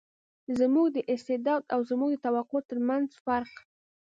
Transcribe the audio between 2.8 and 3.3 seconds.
منځ